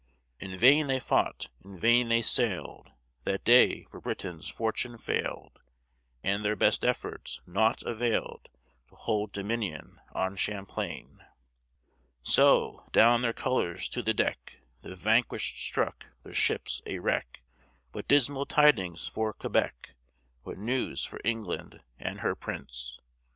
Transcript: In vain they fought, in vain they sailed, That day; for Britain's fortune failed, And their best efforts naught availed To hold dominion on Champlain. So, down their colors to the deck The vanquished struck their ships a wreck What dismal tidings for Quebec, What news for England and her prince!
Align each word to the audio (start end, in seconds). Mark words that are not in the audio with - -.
In 0.39 0.57
vain 0.57 0.87
they 0.87 0.99
fought, 0.99 1.49
in 1.63 1.77
vain 1.79 2.09
they 2.09 2.23
sailed, 2.23 2.89
That 3.23 3.43
day; 3.43 3.83
for 3.83 4.01
Britain's 4.01 4.49
fortune 4.49 4.97
failed, 4.97 5.59
And 6.23 6.43
their 6.43 6.55
best 6.55 6.83
efforts 6.83 7.39
naught 7.45 7.83
availed 7.83 8.49
To 8.89 8.95
hold 8.95 9.31
dominion 9.31 10.01
on 10.11 10.37
Champlain. 10.37 11.23
So, 12.23 12.89
down 12.91 13.21
their 13.21 13.31
colors 13.31 13.87
to 13.89 14.01
the 14.01 14.15
deck 14.15 14.61
The 14.81 14.95
vanquished 14.95 15.59
struck 15.63 16.07
their 16.23 16.33
ships 16.33 16.81
a 16.87 16.97
wreck 16.97 17.43
What 17.91 18.07
dismal 18.07 18.47
tidings 18.47 19.07
for 19.07 19.33
Quebec, 19.33 19.93
What 20.41 20.57
news 20.57 21.05
for 21.05 21.19
England 21.23 21.83
and 21.99 22.21
her 22.21 22.33
prince! 22.35 22.99